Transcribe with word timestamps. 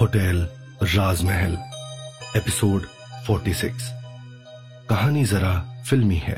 Hotel 0.00 0.48
राजमहल, 0.82 1.58
episode 2.36 2.82
46 3.26 3.92
कहानी 4.90 5.24
जरा 5.24 5.82
फिल्मी 5.86 6.16
है। 6.16 6.34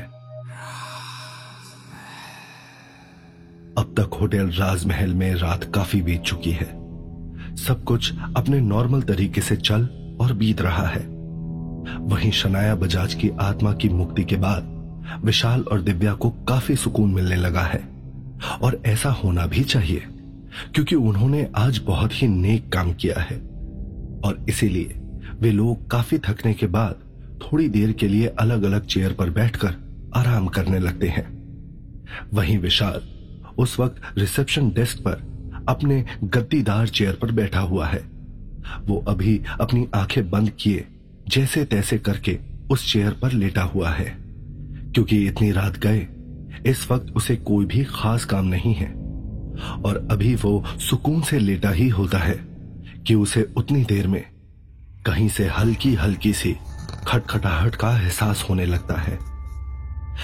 अब 3.77 3.95
तक 3.97 4.17
होटल 4.21 4.49
राजमहल 4.49 5.13
में 5.13 5.35
रात 5.35 5.63
काफ़ी 5.63 6.01
बीत 6.01 6.21
चुकी 6.21 6.51
है। 6.51 6.65
सब 7.55 7.83
कुछ 7.83 8.13
अपने 8.37 8.61
नॉर्मल 8.61 9.01
तरीके 9.01 9.41
से 9.41 9.55
चल 9.55 9.81
और 10.21 10.33
बीत 10.33 10.61
रहा 10.61 10.87
है। 10.87 11.05
वहीं 11.99 12.31
शनाया 12.31 12.75
बजाज 12.75 13.13
की 13.13 13.31
आत्मा 13.41 13.73
की 13.73 13.89
मुक्ति 13.89 14.23
के 14.23 14.35
बाद 14.35 14.79
विशाल 15.25 15.61
और 15.61 15.81
दिव्या 15.81 16.13
को 16.13 16.29
काफ़ी 16.29 16.75
सुकून 16.75 17.13
मिलने 17.13 17.35
लगा 17.35 17.61
है। 17.61 17.99
और 18.61 18.81
ऐसा 18.85 19.09
होना 19.09 19.45
भी 19.45 19.63
चाहिए। 19.63 20.07
क्योंकि 20.75 20.95
उन्होंने 20.95 21.49
आज 21.55 21.77
बहुत 21.77 22.11
ही 22.13 22.27
नेक 22.27 22.73
काम 22.73 22.93
किया 22.93 23.21
है। 23.21 23.37
और 24.25 24.45
इसीलिए 24.49 25.01
वे 25.39 25.51
लोग 25.51 25.91
काफ़ी 25.91 26.17
थकने 26.17 26.53
के 26.53 26.65
बाद 26.65 26.95
थोड़ी 27.41 27.69
देर 27.69 27.91
के 27.91 28.07
लिए 28.07 28.27
अलग 28.27 28.63
अलग 28.63 28.85
चेयर 28.85 29.13
पर 29.13 29.29
बैठकर 29.29 29.75
आराम 30.15 30.47
करने 30.47 30.79
लगते 30.79 31.07
हैं। 31.07 31.39
वहीं 32.33 32.57
विशाल 32.57 33.01
उस 33.57 33.79
वक्त 33.79 34.01
रिसेप्शन 34.17 34.69
डेस्क 34.69 34.99
पर 34.99 35.29
अपने 35.69 36.05
गद्दीदार 36.23 36.87
चेयर 36.87 37.13
पर 37.21 37.31
बैठा 37.31 37.59
हुआ 37.59 37.87
है। 37.87 38.03
वो 38.85 39.05
अभी 39.07 39.41
अपनी 39.61 39.87
आँखें 39.95 40.29
बंद 40.29 40.49
किए 40.59 40.87
जैसे 41.27 41.65
तैसे 41.65 41.97
करके 41.97 42.39
उस 42.71 42.93
चेयर 42.93 43.11
पर 43.11 43.31
लेटा 43.31 43.61
हुआ 43.61 43.89
है। 43.89 44.17
क्योंकि 44.93 45.27
इतनी 45.27 45.51
रात 45.51 45.77
गए, 45.77 46.07
इस 46.65 46.91
वक्त 46.91 47.13
उसे 47.15 47.35
कोई 47.35 47.65
भी 47.65 47.83
खास 47.83 48.25
काम 48.25 48.45
नहीं 48.45 48.73
है। 48.73 48.98
और 49.85 50.07
अभी 50.11 50.33
वो 50.35 50.63
सुकून 50.79 51.21
से 51.21 51.39
लेटा 51.39 51.69
ही 51.69 51.87
होता 51.89 52.17
है 52.17 52.35
कि 53.07 53.15
उसे 53.15 53.41
उतनी 53.57 53.83
देर 53.83 54.07
में 54.07 54.23
कहीं 55.05 55.27
से 55.29 55.47
हल्की 55.49 55.93
हल्की 55.95 56.33
सी 56.33 56.55
खटखटाहट 57.07 57.75
का 57.75 57.91
एहसास 57.97 58.45
होने 58.49 58.65
लगता 58.65 58.99
है। 59.01 59.17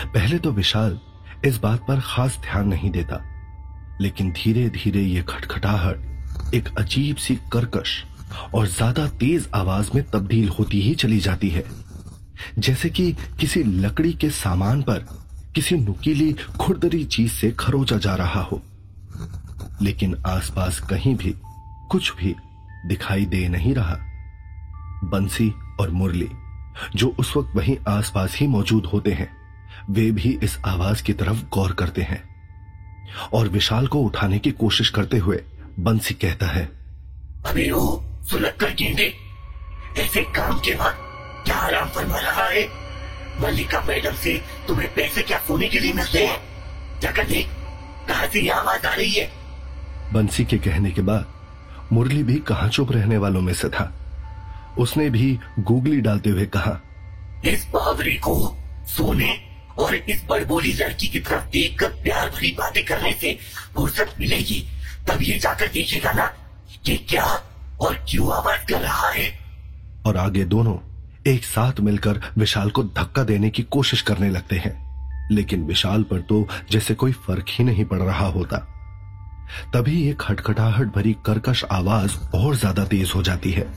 पहले 0.06 0.38
तो 0.40 0.52
विशाल 0.52 1.00
इस 1.46 1.58
बात 1.58 1.86
पर 1.88 2.02
खास 2.06 2.38
ध्यान 2.44 2.68
नहीं 2.68 2.92
देता, 2.92 3.22
लेकिन 4.02 4.32
धीरे 4.34 4.68
धीरे 4.70 5.02
ये 5.02 5.22
खटखटाहट 5.30 6.54
एक 6.54 6.70
अजीब 6.78 7.16
सी 7.18 7.36
करकश 7.54 8.04
और 8.56 8.68
ज़्यादा 8.68 9.08
तेज 9.20 9.50
आवाज़ 9.56 9.90
में 9.96 10.04
तब्दील 10.04 10.50
होती 10.50 10.82
ही 10.82 10.94
चली 10.96 11.20
जाती 11.20 11.50
है। 11.50 11.64
जैसे 12.60 12.90
कि 12.90 13.12
किसी 13.40 13.64
लकड़ी 13.64 14.14
के 14.14 14.30
सामान 14.30 14.82
पर 14.82 15.06
किसी 15.56 15.76
नुकीली 15.78 16.32
खुरदरी 16.60 17.04
चीज़ 17.06 17.32
से 17.32 17.52
खरोचा 17.52 17.98
जा 17.98 18.16
रहा 18.16 18.42
हो। 18.42 18.62
लेकिन 19.82 20.16
आसपास 20.28 20.80
कहीं 20.80 21.16
भी 21.16 21.36
कुछ 21.92 22.12
भी 22.16 22.36
दिखाई 22.86 23.26
दे 23.26 23.48
नहीं 23.48 23.74
रहा। 23.76 23.98
बंसी 25.04 25.54
और 25.80 25.90
मुरली, 25.90 26.30
जो 26.96 27.08
उस 27.20 27.36
वक्त 27.38 27.56
वहीं 27.56 27.78
आसपास 27.88 28.36
ही 28.36 28.48
मौजूद 28.48 28.86
होते 28.86 29.12
हैं, 29.12 29.30
वे 29.90 30.12
भी 30.12 30.40
इस 30.44 30.58
आवाज़ 30.66 31.04
की 31.04 31.14
तरफ़ 31.14 31.44
गौर 31.54 31.72
करते 31.72 32.02
हैं 32.02 32.24
और 33.34 33.48
विशाल 33.48 33.88
को 33.88 34.02
उठाने 34.02 34.40
की 34.40 34.52
कोशिश 34.52 34.90
करते 34.90 35.18
हुए 35.18 35.44
बंसी 35.80 36.14
कहता 36.14 36.48
है, 36.48 36.66
अभी 37.46 37.70
वो 37.72 38.04
सुलग 38.24 38.56
कर 38.58 38.74
गेंदे 38.74 39.14
ऐसे 39.98 40.22
काम 40.36 40.60
के 40.60 40.76
बाद 40.76 40.96
क्या 41.46 41.56
आराम 41.58 41.90
फरमा 41.90 42.20
रहा 42.20 42.44
है? 42.44 42.68
मल्लिका 43.42 43.82
मैडम 43.82 44.14
से 44.16 44.42
तुम्हें 44.68 44.94
पैसे 44.94 45.22
क्या 45.22 45.38
सोने 45.38 45.68
के 45.68 45.80
लिए 45.80 45.94
मिलते 45.94 46.26
हैं? 46.26 46.40
जगह 47.02 47.24
देख 47.24 47.50
कहा 48.08 48.26
से 48.26 48.48
आवाज़ 48.50 48.86
आ 48.88 48.94
रही 48.94 49.12
है? 49.12 49.45
बंसी 50.14 50.46
के 50.46 50.58
कहने 50.58 50.92
के 50.92 51.02
बाद 51.02 51.26
मुरली 51.94 52.24
भी 52.24 52.36
कहा 52.36 52.68
चुप 52.68 52.92
रहने 52.92 53.18
वालों 53.18 53.42
में 53.42 53.54
से 53.54 53.70
था। 53.70 53.92
उसने 54.80 55.10
भी 55.10 55.40
गूगली 55.60 56.02
डालते 56.02 56.30
हुए 56.30 56.46
कहा 56.46 56.80
इस 57.46 57.66
बावरी 57.74 58.16
को 58.16 58.58
सोने 58.88 59.34
और 59.78 59.96
इस 59.96 60.24
बड़बोली 60.30 60.74
लड़की 60.74 61.08
की 61.08 61.20
तरफ़ 61.20 61.46
देखकर 61.46 61.88
प्यार 61.88 62.30
भरी 62.30 62.52
बातें 62.52 62.86
करने 62.86 63.12
से 63.12 63.38
फुर्सत 63.76 64.16
मिलेगी 64.20 64.68
तब 65.08 65.22
ये 65.22 65.40
जाकर 65.40 65.68
देखेगा 65.68 66.12
ना 66.12 66.26
कि 66.86 66.98
क्या 66.98 67.26
और 67.82 68.06
क्यों 68.10 68.34
आवाज़ 68.34 68.66
कर 68.66 68.82
रहा 68.82 69.10
है। 69.10 69.40
और 70.06 70.18
आगे 70.18 70.44
दोनों 70.44 70.78
एक 71.28 71.44
साथ 71.44 71.80
मिलकर 71.80 72.22
विशाल 72.38 72.70
को 72.70 72.84
धक्का 72.84 73.24
देने 73.24 73.50
की 73.50 73.64
कोशिश 73.64 74.02
करने 74.02 74.30
लगते 74.30 74.56
हैं। 74.56 74.86
लेकिन 75.32 75.64
विशाल 75.64 76.04
पर 76.04 76.22
तो 76.22 76.48
जैसे 76.72 76.94
कोई 76.94 77.12
फ़र्क 77.12 77.46
ही 77.50 77.64
नहीं 77.64 77.86
पड़ 77.86 78.02
रहा 78.02 78.28
होता। 78.28 78.75
तभी 79.74 80.02
एक 80.10 80.20
खटखटाहट 80.22 80.94
भरी 80.96 81.14
कर्कश 81.26 81.64
आवाज़ 81.72 82.18
और 82.36 82.56
ज़्यादा 82.56 82.86
तेज 82.86 83.12
हो 83.16 83.24
जाती 83.24 83.52
है 83.52 83.68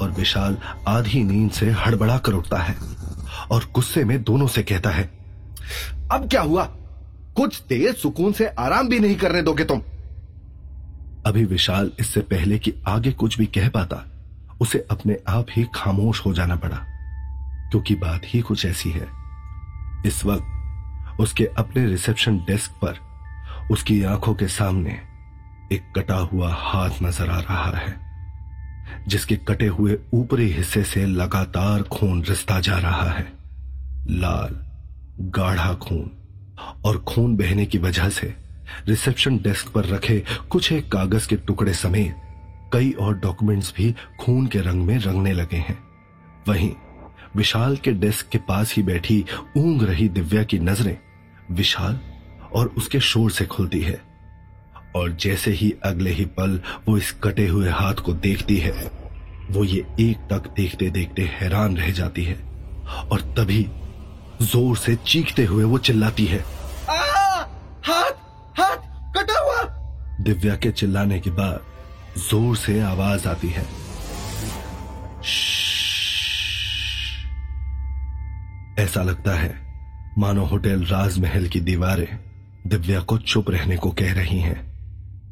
और 0.00 0.10
विशाल 0.10 0.56
आधी 0.88 1.22
नींद 1.24 1.50
से 1.50 1.70
हड़बड़ा 1.76 2.18
कर 2.18 2.32
उठता 2.32 2.58
है 2.58 2.76
और 3.50 3.70
गुस्से 3.74 4.04
में 4.04 4.22
दोनों 4.22 4.46
से 4.46 4.62
कहता 4.62 4.90
है, 4.90 5.04
अब 6.12 6.28
क्या 6.30 6.42
हुआ? 6.42 6.64
कुछ 7.36 7.60
देर 7.68 7.92
सुकून 7.92 8.32
से 8.32 8.46
आराम 8.48 8.88
भी 8.88 8.98
नहीं 9.00 9.16
करने 9.16 9.42
दोगे 9.42 9.64
तुम. 9.64 9.82
अभी 11.26 11.44
विशाल 11.44 11.90
इससे 12.00 12.20
पहले 12.20 12.58
कि 12.58 12.72
आगे 12.88 13.12
कुछ 13.12 13.38
भी 13.38 13.46
कह 13.46 13.68
पाता, 13.68 14.04
उसे 14.60 14.86
अपने 14.90 15.16
आप 15.28 15.46
ही 15.50 15.66
खामोश 15.74 16.24
हो 16.26 16.32
जाना 16.34 16.56
पड़ा, 16.56 16.76
क्योंकि 17.70 17.94
बात 17.96 18.22
ही 18.24 18.40
कुछ 18.40 18.64
ऐसी 18.66 18.90
है। 18.90 19.06
इस 20.06 20.24
वक्त 20.24 21.20
उसके 21.20 21.44
अपने 21.58 21.86
रिसेप्शन 21.86 22.38
डेस्क 22.38 22.70
पर 22.82 22.98
उसकी 23.70 24.02
आँखों 24.02 24.34
के 24.34 24.46
सामने 24.48 24.90
एक 25.72 25.92
कटा 25.96 26.16
हुआ 26.16 26.52
हाथ 26.52 27.02
नज़र 27.02 27.30
आ 27.30 27.38
रहा 27.40 27.78
है, 27.78 27.96
जिसके 29.08 29.36
कटे 29.48 29.66
हुए 29.68 29.98
ऊपरी 30.14 30.48
हिस्से 30.52 30.82
से 30.84 31.04
लगातार 31.06 31.82
खून 31.82 32.22
रिसता 32.22 32.60
जा 32.60 32.78
रहा 32.78 33.10
है। 33.10 33.26
लाल, 34.10 34.56
गाढ़ा 35.36 35.74
खून 35.74 36.10
और 36.84 36.98
खून 37.08 37.36
बहने 37.36 37.66
की 37.66 37.78
वजह 37.78 38.08
से 38.10 38.34
रिसेप्शन 38.88 39.38
डेस्क 39.38 39.68
पर 39.68 39.86
रखे 39.86 40.22
कुछ 40.50 40.72
एक 40.72 40.90
कागज़ 40.92 41.28
के 41.28 41.36
टुकड़े 41.36 41.74
समेत 41.74 42.16
कई 42.72 42.90
और 42.92 43.18
डॉक्यूमेंट्स 43.18 43.72
भी 43.76 43.94
खून 44.20 44.46
के 44.46 44.60
रंग 44.60 44.86
में 44.86 44.98
रंगने 44.98 45.32
लगे 45.32 45.56
हैं। 45.58 45.78
वहीं 46.48 46.72
विशाल 47.36 47.76
के 47.76 47.92
डेस्क 47.94 48.28
के 48.28 48.38
पास 48.38 48.74
ही 48.74 48.82
बैठी 48.82 49.24
ऊंग 49.56 49.82
रही 49.82 50.08
दिव्या 50.08 50.42
की 50.42 50.58
नज़रें 50.58 50.96
विशाल 51.50 51.98
और 52.54 52.66
उसके 52.76 53.00
शोर 53.00 53.30
से 53.30 53.44
खुलती 53.46 53.80
है। 53.80 54.00
और 54.96 55.10
जैसे 55.12 55.50
ही 55.50 55.72
अगले 55.84 56.10
ही 56.10 56.24
पल 56.36 56.60
वो 56.88 56.96
इस 56.98 57.10
कटे 57.24 57.46
हुए 57.46 57.70
हाथ 57.70 57.94
को 57.94 58.12
देखती 58.14 58.56
है 58.56 58.72
वो 59.50 59.64
ये 59.64 59.84
एक 60.00 60.26
तक 60.30 60.48
देखते 60.56 60.88
देखते 60.90 61.22
हैरान 61.32 61.76
रह 61.76 61.90
जाती 61.90 62.24
है 62.24 62.36
और 63.02 63.20
तभी 63.36 63.62
ज़ोर 64.42 64.76
से 64.76 64.94
चीखते 65.06 65.44
हुए 65.44 65.64
वो 65.64 65.78
चिल्लाती 65.78 66.24
है। 66.26 66.38
आ, 66.38 66.94
हाथ 67.84 68.12
हाथ 68.58 68.76
कटा 69.16 69.38
हुआ। 69.40 69.62
दिव्या 70.20 70.54
के 70.56 70.70
चिल्लाने 70.72 71.18
के 71.20 71.30
बाद 71.30 71.60
ज़ोर 72.20 72.56
से 72.56 72.80
आवाज़ 72.82 73.28
आती 73.28 73.48
है। 73.48 73.66
ऐसा 78.78 79.02
लगता 79.02 79.34
है 79.34 79.54
मानो 80.18 80.44
होटल 80.44 80.84
राजमहल 80.84 81.48
की 81.48 81.60
दीवारें 81.60 82.08
दिव्या 82.68 83.00
को 83.00 83.18
चुप 83.18 83.50
रहने 83.50 83.76
को 83.76 83.90
कह 83.90 84.12
रही 84.12 84.40
हैं। 84.40 84.68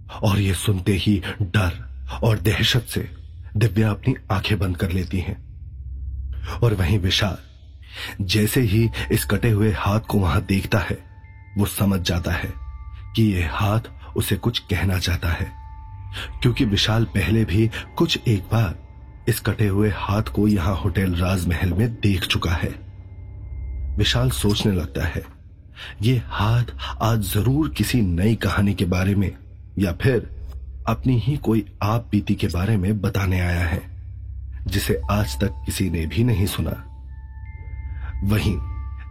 और 0.08 0.38
ये 0.38 0.54
सुनते 0.54 0.92
ही 0.92 1.22
डर 1.42 1.88
और 2.22 2.38
दहशत 2.38 2.86
से 2.88 3.10
दिव्या 3.56 3.91
अपनी 3.91 4.14
आँखें 4.30 4.58
बंद 4.58 4.76
कर 4.76 4.92
लेती 4.92 5.20
हैं। 5.20 5.46
और 6.62 6.75
वहीं 6.75 6.98
विशाल, 6.98 7.38
जैसे 8.20 8.60
ही 8.60 8.91
इस 9.12 9.25
कटे 9.25 9.50
हुए 9.50 9.72
हाथ 9.72 10.00
को 10.00 10.19
वहाँ 10.19 10.42
देखता 10.42 10.78
है, 10.78 10.98
वो 11.58 11.66
समझ 11.66 12.00
जाता 12.00 12.32
है 12.32 12.52
कि 13.16 13.34
यह 13.34 13.48
हाथ 13.52 13.80
उसे 14.16 14.36
कुछ 14.36 14.58
कहना 14.58 14.98
चाहता 14.98 15.28
है। 15.28 15.52
क्योंकि 16.42 16.64
विशाल 16.64 17.04
पहले 17.04 17.44
भी 17.44 17.70
कुछ 17.96 18.19
एक 18.28 18.43
बार 18.43 18.78
इस 19.28 19.40
कटे 19.40 19.66
हुए 19.66 19.93
हाथ 19.96 20.22
को 20.22 20.49
यहाँ 20.49 20.76
होटल 20.76 21.14
राजमहल 21.14 21.72
में 21.72 21.94
देख 21.94 22.26
चुका 22.26 22.50
है। 22.50 22.87
विशाल 23.99 24.31
सोचने 24.31 24.72
लगता 24.72 25.06
है 25.06 25.36
ये 26.02 26.20
हाथ 26.28 26.73
आज 27.02 27.23
ज़रूर 27.25 27.69
किसी 27.69 28.00
नई 28.02 28.34
कहानी 28.34 28.75
के 28.75 28.84
बारे 28.84 29.14
में 29.14 29.31
या 29.78 29.93
फिर 29.93 30.28
अपनी 30.88 31.19
ही 31.19 31.37
कोई 31.37 31.64
आप 31.82 32.08
बीती 32.11 32.34
के 32.34 32.46
बारे 32.46 32.76
में 32.76 33.00
बताने 33.00 33.40
आया 33.40 33.64
है, 33.67 33.81
जिसे 34.67 35.00
आज 35.11 35.37
तक 35.40 35.62
किसी 35.67 35.88
ने 35.90 36.06
भी 36.06 36.25
नहीं 36.25 36.46
सुना। 36.46 36.82
वहीं, 38.25 38.56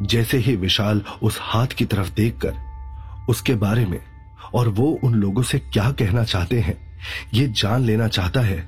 जैसे 0.02 0.38
ही 0.38 0.56
विशाल 0.56 1.02
उस 1.24 1.40
हाथ 1.42 1.68
की 1.68 1.86
तरफ़ 1.86 2.14
देखकर 2.14 2.64
उसके 3.30 3.54
बारे 3.56 3.86
में 3.86 4.00
और 4.54 4.70
वो 4.70 4.88
उन 5.04 5.16
लोगों 5.16 5.44
से 5.44 5.60
क्या 5.60 5.90
कहना 5.92 6.24
चाहते 6.24 6.60
हैं, 6.60 6.78
ये 7.34 7.48
जान 7.48 7.84
लेना 7.84 8.08
चाहता 8.08 8.42
है, 8.42 8.60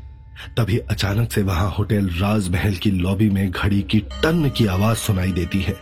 तभी 0.58 0.78
अचानक 0.80 1.32
से 1.32 1.42
वहाँ 1.44 1.70
होटल 1.72 2.10
राजमहल 2.12 2.76
की 2.76 2.92
लॉबी 2.92 3.30
में 3.30 3.50
घड़ी 3.52 3.82
की 3.82 4.00
टन 4.24 4.50
की 4.50 4.66
आवाज़ 4.68 4.98
सुनाई 4.98 5.32
देती 5.32 5.62
है 5.62 5.76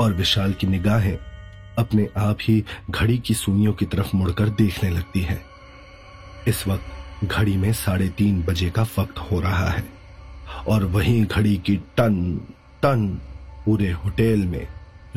और 0.00 0.12
विशाल 0.12 0.52
की 0.52 0.66
निगाहें 0.66 1.16
अपने 1.78 2.08
आप 2.16 2.38
ही 2.42 2.64
घड़ी 2.90 3.18
की 3.18 3.34
सुइयों 3.34 3.72
की 3.72 3.86
तरफ़ 3.86 4.16
मुड़कर 4.16 4.48
देखने 4.48 4.90
लगती 4.90 5.20
है। 5.20 5.40
इस 6.48 6.66
वक्त 6.68 7.24
घड़ी 7.24 7.56
में 7.56 7.72
साढ़े 7.72 8.08
तीन 8.08 8.42
बजे 8.42 8.70
का 8.70 8.82
वक्त 8.98 9.18
हो 9.18 9.40
रहा 9.40 9.68
है 9.68 9.84
और 10.68 10.84
वहीं 10.84 11.24
घड़ी 11.26 11.56
की 11.56 11.76
टन 11.76 12.40
टन 12.82 13.08
पूरे 13.64 13.90
होटल 13.90 14.44
में 14.46 14.66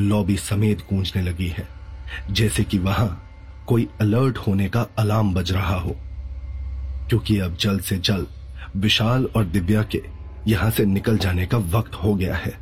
लॉबी 0.00 0.36
समेत 0.36 0.80
गूंजने 0.80 1.22
लगी 1.22 1.48
है, 1.48 1.68
जैसे 2.30 2.64
कि 2.64 2.78
वहाँ 2.78 3.22
कोई 3.66 3.88
अलर्ट 4.00 4.38
होने 4.38 4.68
का 4.68 4.86
अलार्म 4.98 5.34
बज 5.34 5.52
रहा 5.52 5.76
हो। 5.76 5.96
क्योंकि 7.08 7.38
अब 7.38 7.56
जल्द 7.56 7.82
से 7.82 7.98
जल्द 7.98 8.26
विशाल 8.76 9.24
और 9.24 9.44
दिव्या 9.44 9.82
के 9.82 10.02
यहाँ 10.46 10.70
से 10.70 10.84
निकल 10.84 11.18
जाने 11.18 11.46
का 11.46 11.58
वक्त 11.58 11.94
हो 11.94 12.14
गया 12.14 12.36
है। 12.36 12.52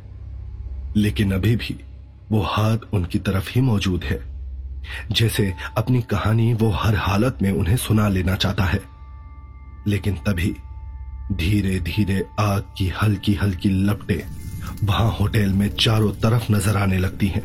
लेकिन 0.97 1.31
अभी 1.31 1.55
भी 1.55 1.75
वो 2.31 2.41
हाथ 2.41 2.77
उनकी 2.93 3.19
तरफ़ 3.19 3.51
ही 3.55 3.61
मौजूद 3.61 4.03
है। 4.03 4.23
जैसे 5.11 5.53
अपनी 5.77 6.01
कहानी 6.01 6.53
वो 6.53 6.69
हर 6.69 6.95
हालत 6.95 7.37
में 7.41 7.51
उन्हें 7.51 7.77
सुना 7.77 8.07
लेना 8.09 8.35
चाहता 8.35 8.63
है। 8.63 8.81
लेकिन 9.87 10.15
तभी 10.15 10.55
धीरे 11.31 11.79
धीरे 11.79 12.25
आग 12.39 12.63
की 12.77 12.87
हल्की 12.87 13.33
हल्की 13.33 13.69
लपटें 13.69 14.21
वहाँ 14.83 15.11
होटल 15.11 15.49
में 15.49 15.69
चारों 15.75 16.11
तरफ़ 16.11 16.51
नज़र 16.51 16.77
आने 16.77 16.97
लगती 16.97 17.27
हैं 17.27 17.43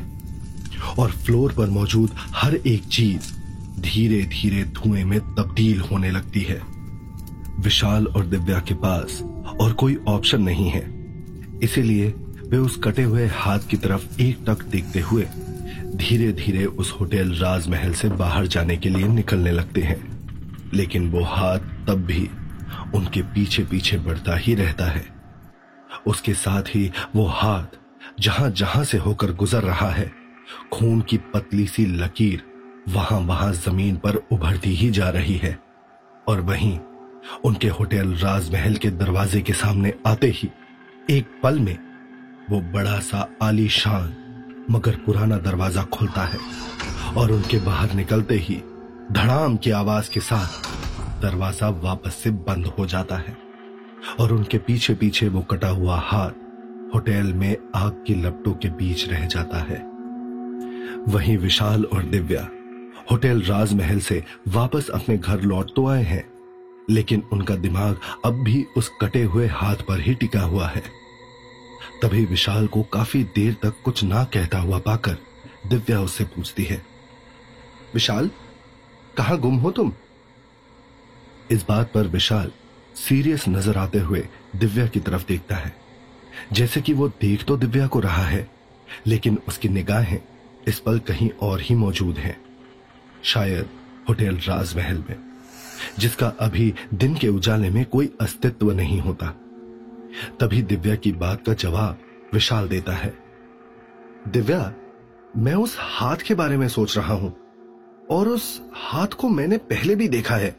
और 0.99 1.11
फ्लोर 1.11 1.53
पर 1.53 1.71
मौजूद 1.71 2.11
हर 2.17 2.55
एक 2.55 2.85
चीज़ 2.85 3.33
धीरे 3.81 4.23
धीरे 4.23 4.65
धुएँ 4.65 5.05
में 5.05 5.21
तब्दील 5.21 5.81
होने 5.81 6.11
लगती 6.11 6.41
है। 6.41 6.61
विशाल 7.61 8.07
और 8.07 8.27
दिव्या 8.27 8.59
के 8.59 8.75
पास 8.75 9.23
और 9.61 9.73
कोई 9.73 9.99
ऑप्शन 10.09 10.43
नहीं 10.43 10.71
है। 10.71 10.83
इसीलिए 11.63 12.15
वे 12.51 12.57
उस 12.57 12.77
कटे 12.85 13.03
हुए 13.03 13.27
हाथ 13.27 13.59
की 13.71 13.77
तरफ़ 13.77 14.21
एक 14.21 14.39
टक 14.47 14.63
देखते 14.63 15.01
हुए 15.01 15.27
धीरे 15.97 16.33
धीरे 16.33 16.65
उस 16.65 16.91
होटल 16.93 17.33
राजमहल 17.35 17.93
से 17.93 18.09
बाहर 18.09 18.47
जाने 18.47 18.77
के 18.77 18.89
लिए 18.89 19.09
निकलने 19.09 19.51
लगते 19.53 19.81
हैं। 19.81 19.99
लेकिन 20.75 21.11
वो 21.11 21.23
हाथ 21.25 21.59
तब 21.59 22.05
भी 22.05 22.29
उनके 22.95 23.23
पीछे 23.23 23.65
पीछे 23.65 23.99
बढ़ता 23.99 24.37
ही 24.37 24.55
रहता 24.55 24.85
है। 24.85 25.05
उसके 26.07 26.35
साथ 26.35 26.63
ही 26.63 26.91
वो 27.17 27.27
हाथ 27.27 27.79
जहाँ 28.21 28.51
जहाँ 28.51 28.85
से 28.85 28.99
होकर 28.99 29.33
गुजर 29.33 29.63
रहा 29.63 29.91
है, 29.91 30.11
खून 30.73 31.01
की 31.01 31.17
पतली 31.17 31.67
सी 31.67 31.87
लकीर 31.87 32.43
वहाँ 32.89 33.19
वहाँ 33.19 33.53
ज़मीन 33.53 33.97
पर 33.97 34.17
उभरती 34.33 34.75
ही 34.75 34.91
जा 34.91 35.11
रही 35.11 35.37
है। 35.37 35.59
और 36.29 36.41
वहीं 36.41 36.79
उनके 37.45 37.69
होटल 37.69 38.15
राजमहल 38.15 38.75
के 38.75 38.91
दरवाजे 38.91 39.41
के 39.41 39.53
सामने 39.53 39.95
आते 40.07 40.31
ही 40.31 40.51
एक 41.11 41.41
पल 41.43 41.59
में 41.59 41.77
वो 42.51 42.61
बड़ा 42.73 42.99
सा 43.01 43.29
आलीशान, 43.43 44.15
मगर 44.71 44.97
पुराना 44.97 45.37
दरवाज़ा 45.39 45.83
खुलता 45.85 46.23
है, 46.25 46.39
और 47.17 47.33
उनके 47.33 47.59
बाहर 47.59 47.93
निकलते 47.95 48.35
ही 48.39 48.57
धड़ाम 49.13 49.57
की 49.57 49.71
आवाज़ 49.73 50.11
के 50.11 50.21
साथ 50.21 51.23
दरवाज़ा 51.23 51.69
वापस 51.83 52.15
से 52.15 52.31
बंद 52.31 52.67
हो 52.69 52.87
जाता 52.87 53.17
है, 53.17 53.37
और 54.21 54.33
उनके 54.33 54.59
पीछे 54.61 54.95
पीछे 54.95 55.29
वो 55.29 55.41
कटा 55.43 55.69
हुआ 55.71 55.99
हाथ 56.01 56.95
होटल 56.95 57.33
में 57.35 57.57
आग 57.77 58.05
की 58.07 58.15
लपटों 58.17 58.53
के 58.55 58.69
बीच 58.77 59.09
रह 59.09 59.27
जाता 59.27 59.59
है। 59.63 59.79
वहीं 61.09 61.37
विशाल 61.39 61.85
और 61.85 62.03
दिव्या 62.05 62.49
होटल 63.11 63.43
राजमहल 63.43 64.01
से 64.01 64.23
वापस 64.49 64.89
अपने 64.95 65.17
घर 65.19 65.41
लौट 65.43 65.75
तो 65.77 65.87
आए 65.89 66.03
हैं, 66.05 66.25
लेकिन 66.91 67.23
उनका 67.33 67.55
दिमाग 67.57 68.01
अब 68.25 68.43
भी 68.45 68.65
उस 68.77 68.91
कटे 69.01 69.23
हुए 69.25 69.47
हाथ 69.49 69.87
पर 69.89 70.01
ही 70.01 70.15
टिका 70.15 70.41
हुआ 70.43 70.67
है। 70.67 70.83
तभी 72.03 72.25
विशाल 72.25 72.67
को 72.67 72.83
काफ़ी 72.83 73.23
देर 73.35 73.57
तक 73.63 73.83
कुछ 73.85 74.03
ना 74.05 74.23
कहता 74.25 74.59
हुआ 74.59 74.79
पाकर 74.79 75.17
दिव्या 75.67 76.01
उससे 76.01 76.25
पूछती 76.27 76.65
है, 76.65 76.83
विशाल, 77.95 78.31
कहा 79.17 79.35
गुम 79.37 79.57
हो 79.57 79.71
तुम? 79.71 79.93
इस 81.51 81.65
बात 81.69 81.91
पर 81.93 82.07
विशाल 82.07 82.51
सीरियस 82.97 83.45
नज़र 83.49 83.77
आते 83.79 83.99
हुए 83.99 84.23
दिव्या 84.57 84.87
की 84.87 85.01
तरफ़ 85.01 85.27
देखता 85.29 85.57
है। 85.57 85.75
जैसे 86.53 86.81
कि 86.81 86.93
वो 86.93 87.09
देख 87.21 87.45
तो 87.45 87.57
दिव्या 87.57 87.87
को 87.87 88.01
रहा 88.01 88.25
है, 88.25 88.49
लेकिन 89.07 89.39
उसकी 89.49 89.69
निगाहें 89.69 90.19
इस 90.69 90.79
पल 90.79 90.99
कहीं 90.99 91.31
और 91.43 91.61
ही 91.61 91.75
मौजूद 91.75 92.19
हैं, 92.19 92.37
शायद 93.25 93.69
होटल 94.09 94.37
राजमहल 94.39 95.05
में, 95.11 95.17
जिसका 95.99 96.33
अभी 96.41 96.73
दिन 96.95 97.15
के 97.15 97.29
उजाले 97.29 97.71
में 97.71 97.85
कोई 97.85 98.13
अस्तित्व 98.21 98.73
नहीं 98.73 99.01
होता। 99.01 99.35
तभी 100.41 100.63
दिव्या 100.63 100.95
की 100.95 101.13
बात 101.13 101.45
का 101.47 101.53
जवाब 101.53 101.99
विशाल 102.33 102.69
देता 102.69 102.93
है। 102.93 103.15
दिव्या 104.29 104.75
मैं 105.37 105.55
उस 105.55 105.77
हाथ 105.81 106.17
के 106.17 106.35
बारे 106.35 106.57
में 106.57 106.69
सोच 106.69 106.97
रहा 106.99 107.15
हूँ 107.15 107.37
और 108.11 108.29
उस 108.29 108.63
हाथ 108.75 109.07
को 109.07 109.29
मैंने 109.29 109.57
पहले 109.57 109.95
भी 109.95 110.09
देखा 110.09 110.35
है। 110.35 110.57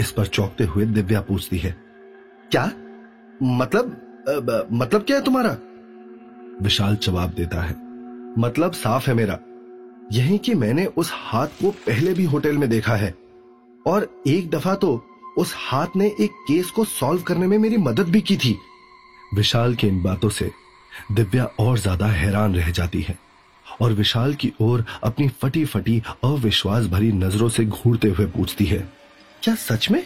इस 0.00 0.10
पर 0.10 0.26
चौंकते 0.26 0.64
हुए 0.64 0.86
दिव्या 0.86 1.20
पूछती 1.20 1.58
है 1.58 1.76
क्या? 2.50 2.64
मतलब 3.42 3.96
आ, 4.28 4.62
मतलब 4.72 5.02
क्या 5.02 5.16
है 5.16 5.24
तुम्हारा? 5.24 5.56
विशाल 6.62 6.96
जवाब 6.96 7.30
देता 7.30 7.62
है 7.62 7.76
मतलब 8.38 8.72
साफ़ 8.72 9.08
है 9.08 9.14
मेरा 9.14 9.38
यही 10.12 10.38
कि 10.38 10.54
मैंने 10.54 10.86
उस 10.86 11.10
हाथ 11.14 11.46
को 11.46 11.70
पहले 11.70 12.14
भी 12.14 12.24
होटल 12.24 12.58
में 12.58 12.68
देखा 12.70 12.94
है 12.94 13.14
और 13.86 14.22
एक 14.26 14.50
दफ़ा 14.50 14.74
तो 14.74 15.09
उस 15.40 15.54
हाथ 15.56 15.96
ने 15.96 16.06
एक 16.20 16.30
केस 16.48 16.70
को 16.70 16.84
सॉल्व 16.86 17.22
करने 17.22 17.46
में 17.46 17.56
मेरी 17.58 17.76
मदद 17.78 18.08
भी 18.08 18.20
की 18.20 18.36
थी। 18.36 18.56
विशाल 19.34 19.74
की 19.74 19.86
इन 19.86 20.02
बातों 20.02 20.28
से 20.30 20.50
दिव्या 21.12 21.44
और 21.60 21.78
ज़्यादा 21.78 22.06
हैरान 22.08 22.54
रह 22.54 22.70
जाती 22.70 23.00
है 23.02 23.18
और 23.80 23.92
विशाल 23.92 24.34
की 24.34 24.52
ओर 24.60 24.84
अपनी 25.04 25.28
फटी 25.42 25.64
फटी 25.64 26.02
अविश्वास 26.24 26.86
भरी 26.86 27.12
नज़रों 27.14 27.48
से 27.48 27.64
घूरते 27.66 28.08
हुए 28.08 28.26
पूछती 28.28 28.64
है, 28.66 28.78
क्या 29.42 29.54
सच 29.56 29.90
में? 29.90 30.02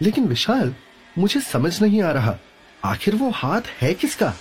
लेकिन 0.00 0.26
विशाल, 0.26 0.74
मुझे 1.16 1.40
समझ 1.42 1.80
नहीं 1.82 2.02
आ 2.02 2.10
रहा। 2.12 2.36
आखिर 2.82 3.14
वो 3.16 3.30
हाथ 3.30 3.68
है 3.80 3.92
किसका? 3.94 4.32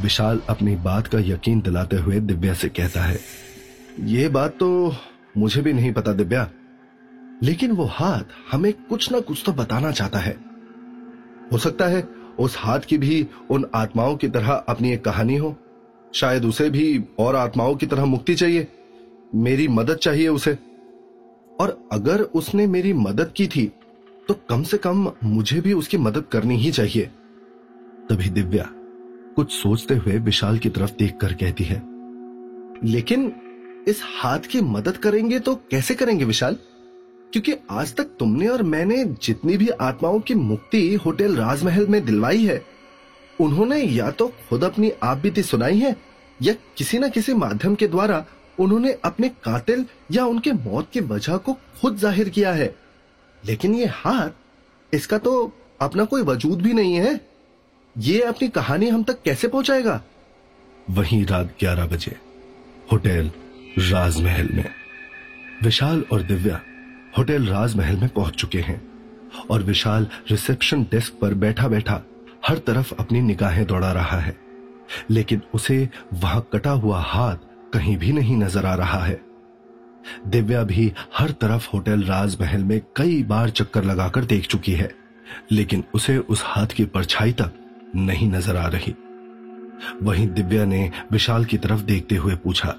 विशाल 0.00 0.40
अपनी 0.48 0.76
बात 0.78 1.06
का 1.06 1.18
यकीन 1.22 1.60
दिलाते 1.60 1.96
हुए 1.96 2.20
दिव्या 2.22 2.54
से 2.54 2.68
कहता 2.70 3.02
है, 3.02 3.20
ये 4.00 4.28
बात 4.30 4.56
तो 4.58 4.96
मुझे 5.36 5.62
भी 5.62 5.72
नहीं 5.72 5.92
पता 5.92 6.12
दिव्या। 6.14 6.48
लेकिन 7.42 7.72
वो 7.72 7.84
हाथ 7.84 8.22
हमें 8.52 8.72
कुछ 8.88 9.10
ना 9.12 9.20
कुछ 9.20 9.42
तो 9.46 9.52
बताना 9.52 9.90
चाहता 9.92 10.18
है। 10.18 10.36
हो 11.52 11.58
सकता 11.58 11.86
है 11.86 12.02
उस 12.38 12.56
हाथ 12.58 12.80
की 12.80 12.98
भी 12.98 13.26
उन 13.50 13.64
आत्माओं 13.74 14.16
की 14.16 14.28
तरह 14.28 14.52
अपनी 14.52 14.92
एक 14.92 15.04
कहानी 15.04 15.36
हो। 15.36 15.54
शायद 16.14 16.44
उसे 16.44 16.68
भी 16.70 17.04
और 17.18 17.36
आत्माओं 17.36 17.74
की 17.74 17.86
तरह 17.86 18.04
मुक्ति 18.04 18.34
चाहिए। 18.34 18.66
मेरी 19.34 19.68
मदद 19.68 19.96
चाहिए 19.96 20.28
उसे। 20.28 20.58
और 21.60 21.76
अगर 21.92 22.20
उसने 22.20 22.66
मेरी 22.66 22.92
मदद 22.92 23.32
की 23.36 23.46
थी 23.46 23.70
तो 24.28 24.34
कम 24.48 24.62
से 24.62 24.78
कम 24.78 25.10
मुझे 25.24 25.60
भी 25.60 25.72
उसकी 25.72 25.98
मदद 25.98 26.24
करनी 26.32 26.56
ही 26.56 26.70
चाहिए। 26.72 27.10
तभी 28.08 28.28
दिव्या 28.30 28.68
कुछ 29.36 29.52
सोचते 29.52 29.94
हुए 29.94 30.18
विशाल 30.18 30.58
की 30.58 30.68
तरफ़ 30.68 30.92
देखकर 30.98 31.32
कहती 31.32 31.64
है, 31.64 31.82
लेकिन 32.84 33.32
इस 33.88 34.02
हाथ 34.14 34.48
की 34.50 34.60
मदद 34.60 34.96
करेंगे 34.96 35.38
तो 35.38 35.54
कैसे 35.70 35.94
करेंगे 35.94 36.24
विशाल? 36.24 36.56
क्योंकि 37.32 37.54
आज 37.70 37.94
तक 37.96 38.04
तुमने 38.18 38.46
और 38.48 38.62
मैंने 38.62 39.04
जितनी 39.22 39.56
भी 39.56 39.68
आत्माओं 39.80 40.18
की 40.20 40.34
मुक्ति 40.34 40.94
होटल 40.96 41.36
राजमहल 41.36 41.86
में 41.86 42.04
दिलवाई 42.04 42.44
है, 42.46 42.62
उन्होंने 43.38 43.78
या 43.78 44.10
तो 44.10 44.26
खुद 44.48 44.64
अपनी 44.64 44.90
आप 45.02 45.18
बीती 45.18 45.42
सुनाई 45.42 45.78
है, 45.78 45.94
या 46.40 46.54
किसी 46.78 46.98
न 46.98 47.08
किसी 47.08 47.34
माध्यम 47.34 47.74
के 47.74 47.86
द्वारा 47.88 48.24
उन्होंने 48.58 48.92
अपने 49.04 49.28
कातिल 49.44 49.84
या 50.12 50.24
उनके 50.26 50.52
मौत 50.52 50.90
की 50.92 51.00
वजह 51.02 51.36
को 51.36 51.52
खुद 51.80 51.96
ज़ाहिर 51.96 52.28
किया 52.28 52.52
है। 52.52 52.74
लेकिन 53.42 53.74
ये 53.74 53.86
हाथ, 53.86 54.30
इसका 54.92 55.18
तो 55.18 55.52
अपना 55.80 56.04
कोई 56.04 56.22
वजूद 56.22 56.62
भी 56.62 56.72
नहीं 56.72 56.94
है। 56.94 57.20
ये 57.96 58.20
अपनी 58.22 58.48
कहानी 58.48 58.88
हम 58.88 59.02
तक 59.02 59.22
कैसे 59.22 59.48
पहुंचाएगा? 59.48 60.00
वहीं 60.90 61.24
रात 61.26 61.54
ग्यारह 61.60 61.86
बजे, 61.86 62.16
होटल 62.92 63.30
राजमहल 63.80 64.48
में। 64.52 64.68
विशाल 65.62 66.04
और 66.12 66.22
दिव्या 66.22 66.60
होटल 67.18 67.46
राजमहल 67.46 67.96
में 67.96 68.08
पहुँच 68.08 68.34
चुके 68.34 68.60
हैं 68.60 68.80
और 69.50 69.62
विशाल 69.62 70.06
रिसेप्शन 70.30 70.82
डेस्क 70.82 71.18
पर 71.20 71.34
बैठा 71.36 71.68
बैठा 71.68 72.00
हर 72.48 72.58
तरफ़ 72.58 72.94
अपनी 72.94 73.20
निगाहें 73.20 73.64
दौड़ा 73.66 73.92
रहा 73.92 74.18
है। 74.18 74.36
लेकिन 75.10 75.42
उसे 75.54 75.88
वहाँ 76.14 76.46
कटा 76.52 76.70
हुआ 76.70 77.00
हाथ 77.00 77.36
कहीं 77.72 77.96
भी 77.96 78.12
नहीं 78.12 78.36
नज़र 78.36 78.66
आ 78.66 78.74
रहा 78.74 79.04
है। 79.04 79.20
दिव्या 80.26 80.62
भी 80.64 80.92
हर 81.16 81.30
तरफ़ 81.32 81.68
होटल 81.72 82.02
राजमहल 82.04 82.64
में 82.64 82.80
कई 82.96 83.22
बार 83.24 83.50
चक्कर 83.50 83.84
लगाकर 83.84 84.24
देख 84.24 84.46
चुकी 84.46 84.72
है, 84.72 84.90
लेकिन 85.52 85.84
उसे 85.94 86.18
उस 86.18 86.42
हाथ 86.46 86.66
की 86.66 86.84
परछाई 86.86 87.32
तक 87.32 87.52
नहीं 87.96 88.30
नज़र 88.30 88.56
आ 88.56 88.66
रही। 88.68 88.94
वहीं 90.02 90.28
दिव्या 90.28 90.64
ने 90.64 90.90
विशाल 91.12 91.44
की 91.44 91.58
तरफ़ 91.58 91.82
देखते 91.82 92.16
हुए 92.16 92.34
पूछा, 92.36 92.74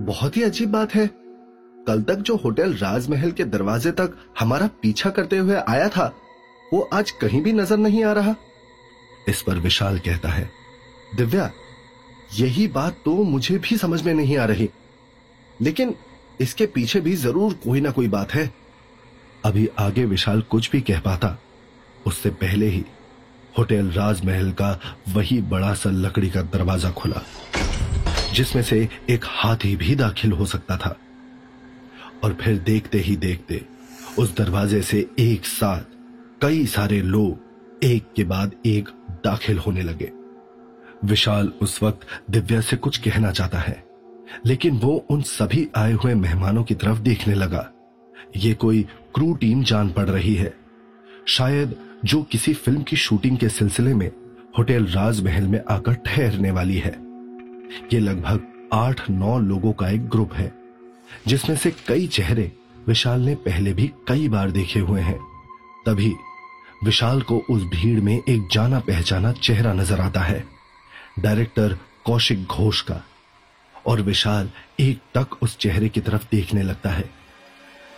बहुत 0.00 0.36
ही 0.36 0.42
अजीब 0.42 0.70
बात 0.70 0.94
है। 0.94 1.08
कल 1.90 2.02
तक 2.04 2.18
जो 2.20 2.34
होटल 2.36 2.74
राजमहल 2.76 3.30
के 3.32 3.44
दरवाजे 3.46 3.90
तक 3.92 4.12
हमारा 4.40 4.66
पीछा 4.82 5.10
करते 5.10 5.38
हुए 5.38 5.56
आया 5.58 5.88
था, 5.88 6.04
वो 6.72 6.80
आज 6.94 7.10
कहीं 7.12 7.40
भी 7.42 7.52
नज़र 7.52 7.76
नहीं 7.78 8.04
आ 8.04 8.12
रहा। 8.12 8.34
इस 9.28 9.40
पर 9.42 9.58
विशाल 9.58 9.98
कहता 9.98 10.28
है, 10.28 10.50
दिव्या, 11.16 11.50
यही 12.34 12.66
बात 12.68 13.00
तो 13.04 13.14
मुझे 13.24 13.58
भी 13.58 13.76
समझ 13.76 14.02
में 14.02 14.12
नहीं 14.14 14.36
आ 14.38 14.44
रही। 14.44 14.68
लेकिन 15.60 15.94
इसके 16.40 16.66
पीछे 16.68 17.00
भी 17.00 17.16
ज़रूर 17.16 17.54
कोई 17.64 17.80
ना 17.80 17.90
कोई 17.90 18.08
बात 18.08 18.34
है। 18.34 18.50
अभी 19.44 19.68
आगे 19.78 20.04
विशाल 20.06 20.42
कुछ 20.42 20.70
भी 20.70 20.80
कह 20.82 21.00
पाता, 21.00 21.36
उससे 22.06 22.30
पहले 22.30 22.68
ही 22.68 22.84
होटल 23.58 23.90
राजमहल 23.90 24.52
का 24.52 24.72
वही 25.08 25.40
बड़ा 25.50 25.74
सा 25.74 25.90
लकड़ी 25.90 26.30
का 26.30 26.42
दरवाज़ा 26.48 26.90
खुला, 26.92 27.22
जिसमें 28.34 28.62
से 28.62 28.88
एक 29.10 29.24
हाथी 29.26 29.76
भी 29.76 29.94
दाखिल 29.96 30.32
हो 30.32 30.46
सकता 30.46 30.76
था। 30.76 30.96
और 32.24 32.36
फिर 32.40 32.58
देखते 32.58 32.98
ही 32.98 33.16
देखते 33.16 33.60
उस 34.18 34.36
दरवाजे 34.36 34.82
से 34.82 35.06
एक 35.18 35.46
साथ 35.46 35.98
कई 36.42 36.66
सारे 36.66 37.00
लोग 37.02 37.84
एक 37.84 38.12
के 38.16 38.24
बाद 38.24 38.52
एक 38.66 38.88
दाखिल 39.24 39.58
होने 39.58 39.82
लगे। 39.82 40.10
विशाल 41.04 41.52
उस 41.62 41.82
वक्त 41.82 42.06
दिव्या 42.30 42.60
से 42.60 42.76
कुछ 42.76 42.98
कहना 42.98 43.30
चाहता 43.30 43.58
है, 43.58 43.84
लेकिन 44.46 44.78
वो 44.78 44.94
उन 45.10 45.22
सभी 45.22 45.68
आए 45.76 45.92
हुए 45.92 46.14
मेहमानों 46.14 46.64
की 46.64 46.74
तरफ़ 46.74 46.98
देखने 46.98 47.34
लगा। 47.34 47.70
ये 48.36 48.54
कोई 48.54 48.82
क्रू 49.14 49.32
टीम 49.34 49.62
जान 49.62 49.90
पड़ 49.92 50.08
रही 50.08 50.34
है। 50.34 50.52
शायद 51.28 51.74
जो 52.04 52.22
किसी 52.22 52.54
फ़िल्म 52.54 52.82
की 52.82 52.96
शूटिंग 52.96 53.38
के 53.38 53.48
सिलसिले 53.48 53.94
में 53.94 54.10
होटल 54.58 54.86
राजमहल 54.86 55.46
में 55.46 55.60
आकर 55.70 55.94
ठहरने 56.06 56.50
वाली 56.50 56.78
है। 56.78 56.92
ये 57.92 57.98
लगभग 57.98 58.68
आठ 58.72 59.10
नौ 59.10 59.38
लोगों 59.38 59.72
का 59.72 59.88
एक 59.88 60.08
ग्रुप 60.08 60.34
है। 60.34 60.59
जिसमें 61.28 61.56
से 61.56 61.70
कई 61.70 62.06
चेहरे 62.06 62.52
विशाल 62.88 63.20
ने 63.20 63.34
पहले 63.34 63.72
भी 63.72 63.92
कई 64.08 64.28
बार 64.28 64.50
देखे 64.50 64.80
हुए 64.80 65.00
हैं। 65.00 65.18
तभी 65.86 66.12
विशाल 66.84 67.22
को 67.22 67.38
उस 67.50 67.62
भीड़ 67.62 68.00
में 68.00 68.14
एक 68.14 68.48
जाना 68.52 68.80
पहचाना 68.80 69.32
चेहरा 69.32 69.72
नज़र 69.72 70.00
आता 70.00 70.20
है। 70.20 70.44
डायरेक्टर 71.18 71.78
कौशिक 72.04 72.46
घोष 72.46 72.80
का। 72.80 73.04
और 73.86 74.00
विशाल 74.00 74.50
एक 74.80 75.00
टक 75.14 75.36
उस 75.42 75.56
चेहरे 75.58 75.88
की 75.88 76.00
तरफ़ 76.00 76.24
देखने 76.30 76.62
लगता 76.62 76.90
है। 76.90 77.10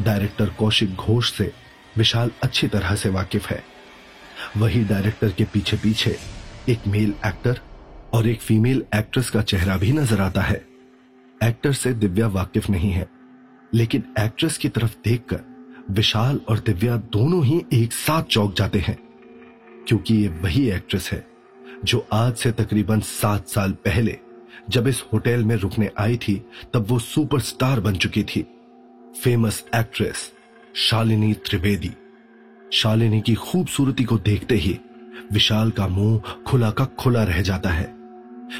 डायरेक्टर 0.03 0.49
कौशिक 0.49 0.95
घोष 0.95 1.33
से 1.33 1.53
विशाल 1.97 2.31
अच्छी 2.43 2.69
तरह 2.69 2.95
से 2.95 3.09
वाकिफ 3.09 3.47
है। 3.47 3.63
वही 4.57 4.85
डायरेक्टर 4.85 5.31
के 5.31 5.45
पीछे 5.45 5.77
पीछे 5.77 6.19
एक 6.69 6.87
मेल 6.87 7.15
एक्टर 7.27 7.61
और 8.15 8.29
एक 8.29 8.41
फीमेल 8.41 8.85
एक्ट्रेस 8.95 9.31
का 9.31 9.43
चेहरा 9.43 9.77
भी 9.77 9.93
नज़र 9.93 10.21
आता 10.21 10.43
है। 10.43 10.72
एक्टर 11.43 11.73
से 11.73 11.93
दिव्या 11.95 12.27
वाकिफ 12.29 12.69
नहीं 12.71 12.91
है, 12.91 13.09
लेकिन 13.73 14.05
एक्ट्रेस 14.19 14.59
की 14.59 14.69
तरफ़ 14.69 14.97
देखकर 15.05 15.41
विशाल 15.91 16.41
और 16.49 16.59
दिव्या 16.59 16.97
दोनों 17.13 17.45
ही 17.45 17.63
एक 17.73 17.93
साथ 17.93 18.23
चौक 18.23 18.55
जाते 18.57 18.79
हैं, 18.79 18.99
क्योंकि 19.89 20.15
ये 20.15 20.29
वही 20.43 20.69
एक्ट्रेस 20.71 21.11
है 21.13 21.27
जो 21.85 22.07
आज 22.13 22.35
से 22.35 22.53
तकरीबन 22.53 23.01
सात 23.01 23.49
साल 23.49 23.73
पहले 23.85 24.19
जब 24.71 24.87
इस 24.89 25.03
होटल 25.13 25.45
में 25.45 25.55
रुकने 25.57 25.91
आई 25.99 26.17
थी, 26.17 26.35
तब 26.75 26.87
वो 26.89 26.99
सुपरस्टार 26.99 27.81
बन 27.81 27.97
चुकी 27.97 28.23
थी। 28.25 28.43
Famous 29.23 29.65
actress 29.75 30.31
Shalini 30.81 31.33
Trivedi. 31.47 31.91
Shalini 32.73 33.21
की 33.21 33.35
खूबसूरती 33.35 34.05
को 34.05 34.19
देखते 34.19 34.55
ही 34.57 34.79
विशाल 35.33 35.71
का 35.71 35.89
मुँह 35.89 36.35
खुला 36.47 36.71
का 36.71 36.85
खुला 36.99 37.23
रह 37.25 37.41
जाता 37.43 37.71
है, 37.71 37.85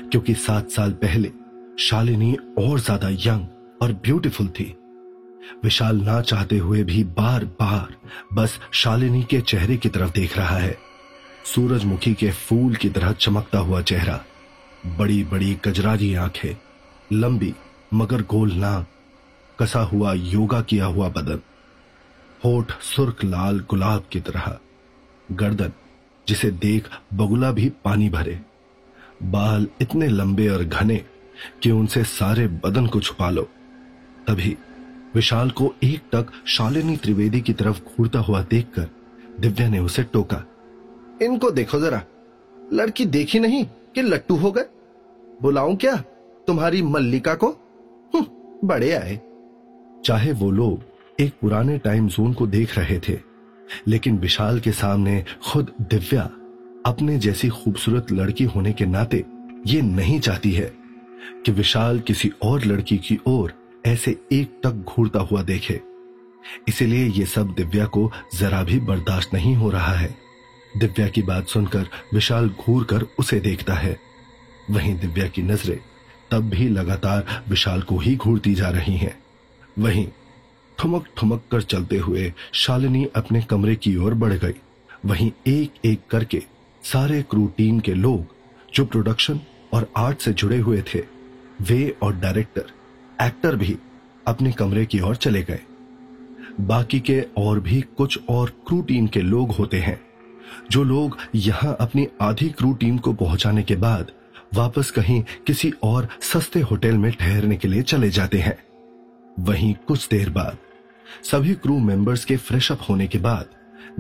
क्योंकि 0.03 0.35
सात 0.37 0.71
साल 0.71 0.93
पहले 0.95 1.33
शालिनी 1.81 2.35
और 2.59 2.81
ज़्यादा 2.81 3.09
यंग 3.11 3.83
और 3.83 3.93
ब्यूटीफुल 4.05 4.49
थी। 4.49 4.65
विशाल 5.65 6.01
ना 6.01 6.21
चाहते 6.21 6.57
हुए 6.59 6.83
भी 6.85 7.03
बार 7.11 7.45
बार 7.61 7.95
बस 8.35 8.59
शालिनी 8.73 9.23
के 9.23 9.41
चेहरे 9.41 9.77
की 9.77 9.89
तरफ़ 9.89 10.13
देख 10.13 10.37
रहा 10.39 10.57
है। 10.57 10.77
सूरजमुखी 11.45 12.13
के 12.15 12.31
फूल 12.31 12.75
की 12.75 12.89
तरह 12.89 13.13
चमकता 13.13 13.59
हुआ 13.59 13.81
चेहरा 13.83 14.21
बड़ी 14.99 15.23
बड़ी 15.25 15.55
कजरारी 15.65 16.15
आँखें, 16.15 16.55
लंबी 17.11 17.55
मगर 17.95 18.23
गोल 18.23 18.53
नाक, 18.53 18.87
कसा 19.59 19.81
हुआ 19.83 20.13
योगा 20.13 20.61
किया 20.61 20.87
हुआ 20.87 21.09
बदन, 21.09 21.41
होठ 22.45 22.73
सुर्ख 22.85 23.25
लाल 23.25 23.61
गुलाब 23.71 24.05
की 24.13 24.21
तरह, 24.21 24.57
गर्दन 25.29 25.73
जिसे 26.27 26.51
देख 26.51 26.89
बगुला 27.15 27.51
भी 27.53 27.69
पानी 27.85 28.09
भरे, 28.11 28.39
बाल 29.25 29.67
इतने 29.81 30.09
लंबे 30.09 30.49
और 30.49 30.65
घने 30.65 31.05
कि 31.63 31.71
उनसे 31.71 32.05
सारे 32.05 32.47
बदन 32.47 32.87
को 32.87 33.01
छुपा 33.01 33.31
लो। 33.31 33.49
तभी 34.27 34.57
विशाल 35.15 35.51
को 35.51 35.75
एक 35.83 36.01
टक 36.13 36.27
शालिनी 36.47 36.97
त्रिवेदी 36.97 37.41
की 37.41 37.53
तरफ़ 37.53 37.81
घूरता 37.81 38.19
हुआ 38.19 38.43
देखकर 38.43 38.89
दिव्या 39.41 39.69
ने 39.69 39.79
उसे 39.79 40.03
टोका। 40.03 40.45
इनको 41.23 41.51
देखो 41.51 41.81
जरा। 41.81 42.03
लड़की 42.73 43.07
देखी 43.07 43.41
नहीं 43.41 43.65
कि 43.95 44.03
लट्टू 44.03 44.37
हो 44.37 44.53
गए? 44.53 44.65
बुलाऊं 45.43 45.77
क्या 45.77 45.97
तुम्हारी 46.47 46.83
मल्लिका 46.83 47.35
को? 47.35 47.57
बड़े 48.65 48.93
आए। 48.93 49.21
चाहे 50.05 50.33
वो 50.33 50.51
लोग 50.51 50.81
एक 51.21 51.33
पुराने 51.41 51.79
टाइम 51.79 52.09
जोन 52.09 52.33
को 52.33 52.47
देख 52.47 52.79
रहे 52.79 53.01
थे, 53.09 53.19
लेकिन 53.87 54.19
विशाल 54.19 54.61
के 54.61 54.73
सामने 54.73 55.25
खुद 55.47 55.73
दिव्या 55.81 56.23
अपने 56.87 57.19
जैसी 57.19 57.49
खूबसूरत 57.49 58.13
लड़की 58.13 58.45
होने 58.45 58.73
के 58.73 58.87
नाते 58.87 59.25
ये 59.67 59.83
नहीं 59.83 60.21
चाहती 60.21 60.53
है। 60.53 60.82
कि 61.47 61.53
विशाल 61.53 62.01
किसी 62.01 62.31
और 62.43 62.65
लड़की 62.65 62.97
की 62.99 63.19
ओर 63.27 63.53
ऐसे 63.87 64.11
एक 64.33 64.61
टक 64.65 64.73
घूरता 64.73 65.21
हुआ 65.21 65.43
देखे। 65.43 65.81
इसीलिए 66.69 67.07
ये 67.07 67.27
सब 67.27 67.55
दिव्या 67.55 67.87
को 67.87 68.13
जरा 68.35 68.63
भी 68.63 68.79
बर्दाश्त 68.81 69.35
नहीं 69.35 69.55
हो 69.55 69.71
रहा 69.71 69.93
है। 69.93 70.17
दिव्या 70.77 71.09
की 71.09 71.23
बात 71.23 71.49
सुनकर 71.49 71.89
विशाल 72.15 72.49
घूर 72.49 72.85
कर 72.85 73.07
उसे 73.19 73.41
देखता 73.41 73.75
है। 73.75 73.99
वहीं 74.71 74.99
दिव्या 74.99 75.27
की 75.27 75.43
नज़रें 75.43 75.79
तब 76.31 76.49
भी 76.51 76.69
लगातार 76.69 77.45
विशाल 77.49 77.83
को 77.83 77.99
ही 77.99 78.17
घूरती 78.17 78.55
जा 78.55 78.69
रही 78.69 78.97
हैं। 78.97 79.19
वहीं 79.79 80.09
ठुमक 80.79 81.07
ठुमक 81.17 81.43
कर 81.51 81.63
चलते 81.63 81.97
हुए 81.97 82.33
शालिनी 82.53 83.07
अपने 83.17 83.43
कमरे 83.43 83.75
की 83.77 83.97
ओर 83.97 84.15
बढ़ 84.15 84.33
गई। 84.33 84.55
वहीं 85.07 85.31
एक 85.47 85.73
एक 85.85 86.01
करके 86.11 86.43
सारे 86.85 87.23
क्रू 87.23 87.47
टीम 87.47 87.81
के 87.81 87.95
लोग 87.95 88.27
जो 88.75 88.85
प्रोडक्शन 88.85 89.41
और 89.73 89.93
आर्ट 89.97 90.19
से 90.19 90.33
जुड़े 90.33 90.59
हुए 90.59 90.83
थे। 90.95 91.12
वे 91.63 91.95
और 92.03 92.15
डायरेक्टर, 92.17 92.65
एक्टर 93.23 93.57
भी 93.57 93.77
अपने 94.27 94.53
कमरे 94.53 94.85
की 94.87 95.01
ओर 95.01 95.17
चले 95.17 95.43
गए। 95.43 95.61
बाकी 96.61 97.01
के 97.01 97.21
और 97.39 97.61
भी 97.61 97.81
कुछ 97.97 98.19
और 98.29 98.51
क्रू 98.67 98.81
टीम 98.83 99.07
के 99.07 99.21
लोग 99.21 99.51
होते 99.51 99.79
हैं, 99.79 100.01
जो 100.71 100.83
लोग 100.85 101.17
यहाँ 101.35 101.77
अपनी 101.81 102.07
आधी 102.23 102.49
क्रू 102.49 102.73
टीम 102.75 102.99
को 102.99 103.13
पहुँचाने 103.13 103.63
के 103.63 103.77
बाद 103.77 104.11
वापस 104.55 104.91
कहीं 104.91 105.23
किसी 105.47 105.73
और 105.83 106.09
सस्ते 106.23 106.61
होटल 106.61 106.97
में 106.97 107.11
ठहरने 107.13 107.57
के 107.57 107.69
लिए 107.69 107.83
चले 107.85 108.11
जाते 108.11 108.39
हैं। 108.39 108.57
वहीं 109.41 109.75
कुछ 109.89 110.09
देर 110.09 110.31
बाद 110.31 110.57
सभी 111.25 111.55
क्रू 111.55 111.79
मेंबर्स 111.79 112.25
के 112.25 112.37
फ्रेश 112.39 112.71
अप 112.73 112.81
होने 112.89 113.07
के 113.07 113.19
बाद 113.19 113.49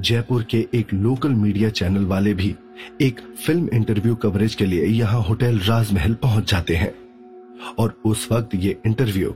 जयपुर 0.00 0.42
के 0.42 0.66
एक 0.74 0.92
लोकल 0.94 1.32
मीडिया 1.34 1.70
चैनल 1.70 2.04
वाले 2.06 2.34
भी 2.34 2.54
एक 3.02 3.20
फ़िल्म 3.46 3.68
इंटरव्यू 3.74 4.14
कवरेज 4.14 4.54
के 4.54 4.66
लिए 4.66 4.84
यहाँ 4.84 5.22
होटल 5.22 5.58
राजमहल 5.58 6.14
पहुँच 6.14 6.50
जाते 6.50 6.76
हैं। 6.76 6.92
और 7.78 8.00
उस 8.04 8.28
वक्त 8.32 8.54
ये 8.54 8.76
इंटरव्यू 8.86 9.34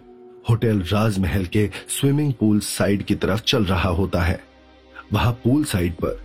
होटल 0.49 0.81
राजमहल 0.83 1.45
के 1.47 1.71
स्विमिंग 1.89 2.33
पूल 2.33 2.61
साइड 2.61 3.03
की 3.03 3.15
तरफ़ 3.15 3.43
चल 3.43 3.65
रहा 3.65 3.89
होता 3.89 4.23
है। 4.23 4.41
वहाँ 5.13 5.33
पूल 5.45 5.65
साइड 5.65 5.93
पर 5.95 6.19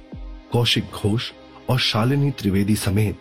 कौशिक 0.52 0.84
घोष 0.84 1.32
और 1.70 1.80
शालिनी 1.80 2.32
त्रिवेदी 2.32 2.76
समेत 2.76 3.18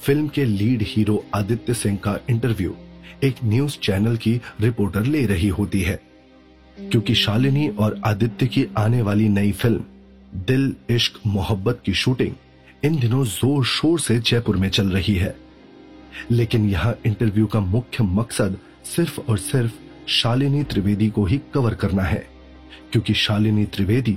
फ़िल्म 0.00 0.28
के 0.28 0.44
लीड 0.44 0.82
हीरो 0.82 1.24
आदित्य 1.34 1.74
सिंह 1.74 1.96
का 1.96 2.18
इंटरव्यू 2.30 2.76
एक 3.24 3.34
न्यूज़ 3.44 3.78
चैनल 3.78 4.16
की 4.16 4.40
रिपोर्टर 4.60 5.04
ले 5.04 5.24
रही 5.26 5.48
होती 5.48 5.80
है। 5.80 6.00
क्योंकि 6.76 7.14
शालिनी 7.14 7.68
और 7.68 8.00
आदित्य 8.06 8.46
की 8.46 8.66
आने 8.78 9.02
वाली 9.02 9.28
नई 9.28 9.52
फ़िल्म 9.52 9.84
दिल, 10.34 10.74
इश्क, 10.90 11.20
मोहब्बत 11.26 11.80
की 11.84 11.94
शूटिंग 11.94 12.34
इन 12.84 12.98
दिनों 13.00 13.24
ज़ोर 13.24 13.64
शोर 13.64 14.00
से 14.00 14.18
जयपुर 14.18 14.56
में 14.56 14.68
चल 14.70 14.88
रही 14.88 15.14
है। 15.14 15.45
लेकिन 16.30 16.68
यहाँ 16.70 16.94
इंटरव्यू 17.06 17.46
का 17.46 17.60
मुख्य 17.60 18.04
मकसद 18.04 18.58
सिर्फ़ 18.86 19.20
और 19.20 19.38
सिर्फ़ 19.38 19.72
शालिनी 20.10 20.62
त्रिवेदी 20.64 21.08
को 21.10 21.24
ही 21.24 21.40
कवर 21.54 21.74
करना 21.74 22.02
है, 22.02 22.26
क्योंकि 22.92 23.14
शालिनी 23.14 23.64
त्रिवेदी 23.66 24.16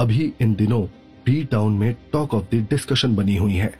अभी 0.00 0.32
इन 0.40 0.54
दिनों 0.54 0.82
बी 1.26 1.42
टाउन 1.44 1.72
में 1.72 1.94
टॉक 2.12 2.34
ऑफ़ 2.34 2.44
द 2.54 2.66
डिस्कशन 2.70 3.14
बनी 3.16 3.36
हुई 3.36 3.54
है। 3.54 3.72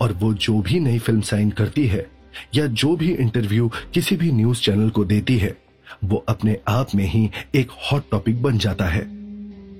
और 0.00 0.12
वो 0.12 0.32
जो 0.34 0.60
भी 0.60 0.80
नई 0.80 0.98
फ़िल्म 0.98 1.20
साइन 1.20 1.50
करती 1.50 1.86
है, 1.86 2.06
या 2.54 2.66
जो 2.66 2.94
भी 2.96 3.12
इंटरव्यू 3.12 3.70
किसी 3.94 4.16
भी 4.16 4.32
न्यूज़ 4.32 4.60
चैनल 4.62 4.90
को 4.90 5.04
देती 5.04 5.36
है, 5.38 5.56
वो 6.04 6.24
अपने 6.28 6.56
आप 6.68 6.94
में 6.94 7.04
ही 7.04 7.30
एक 7.54 7.70
हॉट 7.82 8.10
टॉपिक 8.10 8.42
बन 8.42 8.58
जाता 8.58 8.84
है। 8.84 9.02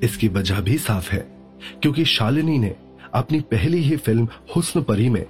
इसकी 0.03 0.29
वजह 0.29 0.61
भी 0.61 0.79
साफ़ 0.79 1.11
है, 1.11 1.19
क्योंकि 1.83 2.05
शालिनी 2.05 2.59
ने 2.59 2.75
अपनी 3.15 3.41
पहली 3.41 3.83
ही 3.83 3.97
फ़िल्म 3.97 4.29
हुस्न 4.57 4.83
परी 4.83 5.09
में 5.09 5.25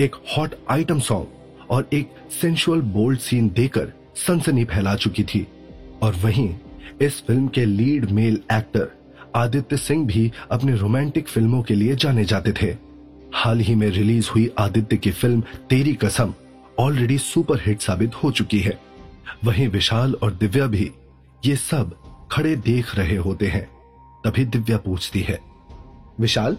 एक 0.00 0.14
हॉट 0.28 0.54
आइटम 0.70 0.98
सॉन्ग 1.00 1.70
और 1.70 1.88
एक 1.92 2.10
सेंशुअल 2.40 2.80
बोल्ड 2.92 3.18
सीन 3.18 3.48
देकर 3.48 3.92
सनसनी 4.16 4.64
फैला 4.64 4.94
चुकी 4.96 5.24
थी। 5.24 5.46
और 6.02 6.14
वहीं 6.14 6.54
इस 7.02 7.22
फ़िल्म 7.26 7.48
के 7.48 7.64
lead 7.64 8.10
male 8.10 8.40
actor 8.52 8.90
Aditya 9.36 9.76
Singh 9.76 10.06
भी 10.06 10.30
अपने 10.50 10.74
रोमांटिक 10.76 11.28
फ़िल्मों 11.28 11.62
के 11.62 11.74
लिए 11.74 11.94
जाने 11.96 12.24
जाते 12.24 12.52
थे। 12.52 12.74
हाल 13.34 13.60
ही 13.60 13.74
में 13.74 13.88
रिलीज़ 13.88 14.28
हुई 14.30 14.50
आदित्य 14.58 14.96
की 14.96 15.10
फ़िल्म 15.10 15.42
तेरी 15.70 15.94
कसम 15.94 16.34
ऑलरेडी 16.78 17.18
सुपर 17.18 17.60
हिट 17.60 17.80
साबित 17.80 18.14
हो 18.14 18.30
चुकी 18.30 18.58
है। 18.58 18.78
वहीं 19.44 19.68
विशाल 19.68 20.14
और 20.14 20.32
दिव्या 20.32 20.66
भी 20.66 20.90
ये 21.46 21.56
सब 21.56 21.96
खड़े 22.32 22.54
देख 22.56 22.94
रहे 22.96 23.16
होते 23.16 23.46
हैं। 23.46 23.66
तभी 24.24 24.44
दिव्या 24.44 24.76
पूछती 24.78 25.20
है, 25.20 25.38
विशाल, 26.20 26.56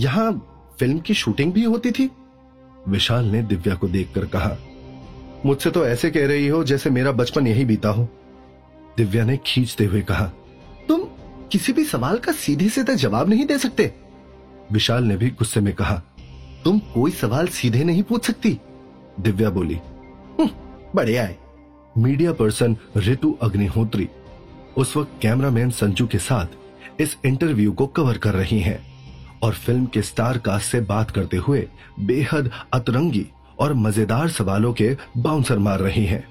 यहाँ 0.00 0.32
फ़िल्म 0.78 0.98
की 0.98 1.14
शूटिंग 1.14 1.52
भी 1.52 1.64
होती 1.64 1.90
थी? 1.90 2.10
विशाल 2.88 3.24
ने 3.24 3.42
दिव्या 3.42 3.74
को 3.74 3.88
देखकर 3.88 4.26
कहा, 4.26 4.56
मुझसे 5.46 5.70
तो 5.70 5.84
ऐसे 5.86 6.10
कह 6.10 6.26
रही 6.26 6.46
हो 6.48 6.62
जैसे 6.64 6.90
मेरा 6.90 7.12
बचपन 7.12 7.46
यही 7.46 7.64
बीता 7.64 7.88
हो। 7.88 8.08
दिव्या 8.96 9.24
ने 9.24 9.36
खींचते 9.36 9.84
हुए 9.84 10.00
कहा, 10.02 10.24
तुम 10.88 11.04
किसी 11.52 11.72
भी 11.72 11.84
सवाल 11.84 12.18
का 12.18 12.32
सीधे 12.32 12.68
सीधे 12.68 12.94
जवाब 12.96 13.28
नहीं 13.28 13.46
दे 13.46 13.58
सकते। 13.58 13.92
विशाल 14.72 15.04
ने 15.04 15.16
भी 15.16 15.30
गुस्से 15.30 15.60
में 15.60 15.72
कहा, 15.74 16.02
तुम 16.64 16.78
कोई 16.94 17.10
सवाल 17.10 17.48
सीधे 17.48 17.84
नहीं 17.84 18.02
पूछ 18.02 18.26
सकती। 18.26 18.58
दिव्या 19.20 19.50
बोली 19.50 19.80
बड़े 20.96 21.16
आए 21.16 21.36
मीडिया 21.98 22.32
पर्सन 22.32 22.76
ऋतु 22.96 23.36
अग्निहोत्री 23.42 24.08
उस 24.76 24.96
वक्त 24.96 25.12
कैमरामैन 25.22 25.70
संजू 25.70 26.06
के 26.06 26.18
साथ 26.18 27.00
इस 27.00 27.16
इंटरव्यू 27.26 27.72
को 27.72 27.86
कवर 27.86 28.18
कर 28.18 28.34
रही 28.34 28.58
हैं। 28.60 28.78
और 29.44 29.52
फ़िल्म 29.54 29.86
के 29.86 30.02
स्टार 30.02 30.38
कास्ट 30.38 30.70
से 30.70 30.80
बात 30.80 31.10
करते 31.10 31.36
हुए 31.36 31.66
बेहद 32.00 32.50
अतरंगी 32.74 33.26
और 33.58 33.74
मज़ेदार 33.74 34.28
सवालों 34.28 34.72
के 34.72 34.96
बाउंसर 35.16 35.58
मार 35.58 35.80
रही 35.80 36.04
हैं। 36.06 36.22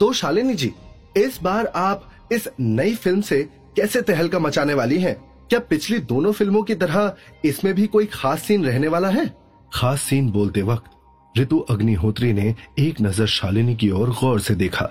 तो 0.00 0.12
शालिनी 0.12 0.54
जी, 0.54 0.72
इस 1.16 1.38
बार 1.42 1.66
आप 1.66 2.10
इस 2.32 2.48
नई 2.60 2.94
फ़िल्म 2.94 3.20
से 3.20 3.42
कैसे 3.76 4.02
तहलका 4.02 4.38
मचाने 4.38 4.74
वाली 4.74 4.98
हैं? 5.00 5.14
क्या 5.50 5.58
पिछली 5.60 5.98
दोनों 5.98 6.32
फ़िल्मों 6.32 6.62
की 6.62 6.74
तरह 6.74 7.16
इसमें 7.44 7.74
भी 7.74 7.86
कोई 7.86 8.06
खास 8.06 8.42
सीन 8.42 8.64
रहने 8.64 8.88
वाला 8.88 9.08
है? 9.08 9.26
खास 9.72 10.02
सीन 10.02 10.30
बोलते 10.30 10.62
वक्त 10.62 10.90
ऋतु 11.34 11.58
अग्निहोत्री 11.70 12.32
ने 12.32 12.54
एक 12.78 13.00
नज़र 13.00 13.26
शालिनी 13.26 13.74
की 13.76 13.90
ओर 13.90 14.10
गौर 14.10 14.40
से 14.40 14.54
देखा। 14.54 14.88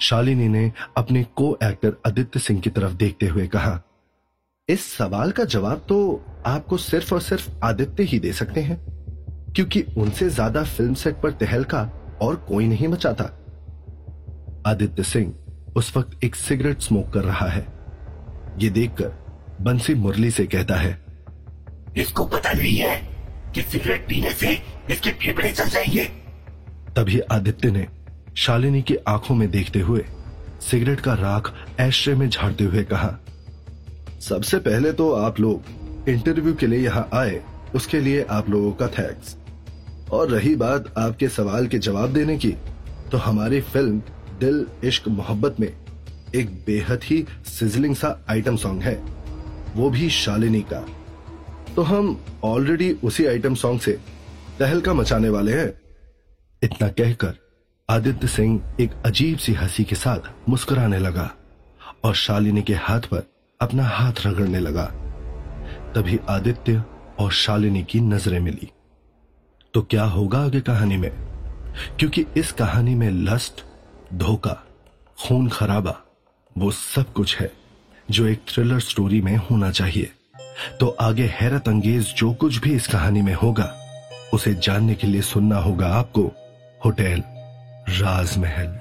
शालिनी 0.00 0.48
ने 0.48 0.70
अपने 0.96 1.22
को 1.36 1.56
एक्टर 1.62 1.96
आदित्य 2.06 2.40
सिंह 2.40 2.60
की 2.60 2.70
तरफ़ 2.70 2.92
देखते 2.92 3.26
हुए 3.26 3.46
कहा 3.46 3.80
इस 4.68 4.82
सवाल 4.92 5.30
का 5.32 5.44
जवाब 5.44 5.84
तो 5.88 5.96
आपको 6.46 6.76
सिर्फ़ 6.76 7.12
और 7.14 7.20
सिर्फ़ 7.20 7.48
आदित्य 7.64 8.02
ही 8.02 8.18
दे 8.18 8.32
सकते 8.32 8.60
हैं 8.60 8.76
क्योंकि 9.54 9.82
उनसे 9.98 10.28
ज़्यादा 10.30 10.62
फ़िल्म 10.62 10.94
सेट 10.94 11.14
पर 11.14 11.30
तहलका 11.32 11.80
और 12.22 12.34
कोई 12.48 12.66
नहीं 12.68 12.88
मचाता। 12.88 13.24
आदित्य 14.66 15.02
सिंह 15.02 15.32
उस 15.76 15.96
वक्त 15.96 16.24
एक 16.24 16.34
सिगरेट 16.34 16.80
स्मोक 16.80 17.08
कर 17.12 17.24
रहा 17.24 17.46
है। 17.48 17.66
ये 18.58 18.70
देखकर 18.70 19.12
बंसी 19.60 19.94
मुरली 19.94 20.30
से 20.30 20.46
कहता 20.46 20.76
है 20.76 20.98
इसको 21.96 22.24
पता 22.26 22.52
नहीं 22.52 22.76
है 22.76 22.96
कि 23.54 23.62
सिगरेट 23.62 24.06
पीने 24.08 24.32
से 24.32 24.52
इसके 24.90 25.10
फेफड़े 25.12 25.52
चल 25.52 25.68
जाएँगे। 25.68 26.04
तभी 26.96 27.20
आदित्य 27.30 27.70
ने 27.70 27.86
शालिनी 28.36 28.82
की 28.82 28.96
आँखों 29.08 29.34
में 29.34 29.50
देखते 29.50 29.80
हुए 29.80 30.04
सिगरेट 30.60 31.00
का 31.00 31.14
राख 31.14 31.52
एश्रे 31.80 32.14
में 32.14 32.28
झाड़ते 32.28 32.64
हुए 32.64 32.84
कहा 32.84 33.18
सबसे 34.20 34.58
पहले 34.58 34.92
तो 34.92 35.10
आप 35.12 35.40
लोग 35.40 36.08
इंटरव्यू 36.08 36.54
के 36.54 36.66
लिए 36.66 36.84
यहाँ 36.84 37.08
आए, 37.14 37.40
उसके 37.74 38.00
लिए 38.00 38.22
आप 38.30 38.48
लोगों 38.50 38.72
का 38.72 38.86
थैंक्स 38.88 39.36
और 40.12 40.28
रही 40.30 40.54
बात 40.56 40.92
आपके 40.98 41.28
सवाल 41.28 41.66
के 41.66 41.78
जवाब 41.78 42.12
देने 42.12 42.36
की 42.38 42.50
तो 43.12 43.18
हमारी 43.18 43.60
फ़िल्म 43.60 44.02
दिल, 44.40 44.66
इश्क, 44.84 45.08
मोहब्बत 45.08 45.56
में 45.60 45.72
एक 46.34 46.50
बेहद 46.66 47.00
ही 47.04 47.24
सिजलिंग 47.48 47.94
सा 47.96 48.18
आइटम 48.30 48.56
सॉन्ग 48.56 48.82
है, 48.82 48.94
वो 49.76 49.90
भी 49.90 50.08
शालिनी 50.10 50.60
का. 50.62 50.84
तो 51.76 51.82
हम 51.82 52.18
ऑलरेडी 52.44 52.92
उसी 53.04 53.26
आइटम 53.26 53.54
सॉन्ग 53.54 53.80
से 53.80 53.98
तहलका 54.58 54.94
मचाने 54.94 55.28
वाले 55.28 55.52
हैं. 55.52 55.72
इतना 56.62 56.88
कहकर 56.90 57.34
आदित्य 57.88 58.28
सिंह 58.28 58.60
एक 58.80 58.92
अजीब 59.06 59.38
सी 59.38 59.52
हँसी 59.52 59.84
के 59.84 59.96
साथ 59.96 60.48
मुस्कुराने 60.48 60.98
लगा 60.98 61.30
और 62.04 62.14
शालिनी 62.16 62.62
के 62.62 62.74
हाथ 62.76 63.00
पर 63.00 63.22
अपना 63.60 63.84
हाथ 63.84 64.12
रगड़ने 64.26 64.60
लगा। 64.60 64.84
तभी 65.94 66.20
आदित्य 66.28 66.84
और 67.18 67.32
शालिनी 67.32 67.82
की 67.82 68.00
नज़रें 68.00 68.40
मिली। 68.40 68.72
तो 69.74 69.82
क्या 69.82 70.04
होगा 70.04 70.38
आगे 70.38 70.60
कहानी 70.60 70.96
में? 70.96 71.10
क्योंकि 71.98 72.26
इस 72.36 72.52
कहानी 72.52 72.94
में 72.94 73.10
लस्ट, 73.10 73.64
धोखा, 74.14 74.64
खून 75.26 75.48
खराबा, 75.48 75.98
वो 76.58 76.70
सब 76.70 77.12
कुछ 77.12 77.36
है 77.36 77.52
जो 78.10 78.26
एक 78.26 78.38
थ्रिलर 78.48 78.80
स्टोरी 78.80 79.20
में 79.20 79.36
होना 79.36 79.70
चाहिए। 79.70 80.12
तो 80.80 80.96
आगे 81.00 81.26
हैरत 81.26 81.68
अंगेज 81.68 82.14
जो 82.14 82.32
कुछ 82.32 82.56
भी 82.56 82.72
इस 82.72 82.86
कहानी 82.86 83.22
में 83.22 83.34
होगा, 83.34 83.74
उसे 84.34 84.54
जानने 84.54 84.94
के 84.94 85.06
लिए 85.06 85.22
सुनना 85.22 85.56
होगा 85.56 85.86
आपको 85.86 86.32
होटल 86.84 87.22
राजमहल। 87.88 88.80